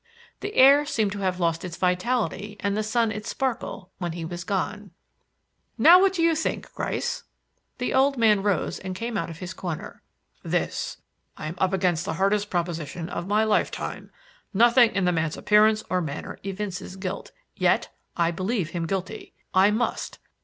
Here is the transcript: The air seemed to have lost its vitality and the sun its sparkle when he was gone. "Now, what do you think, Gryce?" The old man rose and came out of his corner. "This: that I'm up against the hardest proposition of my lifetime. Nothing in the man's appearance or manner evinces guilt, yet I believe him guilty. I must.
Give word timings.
The 0.39 0.55
air 0.55 0.83
seemed 0.83 1.11
to 1.11 1.19
have 1.19 1.39
lost 1.39 1.63
its 1.63 1.77
vitality 1.77 2.57
and 2.59 2.75
the 2.75 2.81
sun 2.81 3.11
its 3.11 3.29
sparkle 3.29 3.91
when 3.99 4.13
he 4.13 4.25
was 4.25 4.43
gone. 4.43 4.89
"Now, 5.77 6.01
what 6.01 6.13
do 6.13 6.23
you 6.23 6.33
think, 6.33 6.73
Gryce?" 6.73 7.21
The 7.77 7.93
old 7.93 8.17
man 8.17 8.41
rose 8.41 8.79
and 8.79 8.95
came 8.95 9.15
out 9.15 9.29
of 9.29 9.37
his 9.37 9.53
corner. 9.53 10.01
"This: 10.41 10.97
that 11.37 11.43
I'm 11.43 11.55
up 11.59 11.71
against 11.71 12.03
the 12.05 12.15
hardest 12.15 12.49
proposition 12.49 13.09
of 13.09 13.27
my 13.27 13.43
lifetime. 13.43 14.09
Nothing 14.55 14.89
in 14.95 15.05
the 15.05 15.11
man's 15.11 15.37
appearance 15.37 15.83
or 15.87 16.01
manner 16.01 16.39
evinces 16.43 16.95
guilt, 16.95 17.31
yet 17.55 17.93
I 18.17 18.31
believe 18.31 18.71
him 18.71 18.87
guilty. 18.87 19.33
I 19.53 19.69
must. 19.69 20.17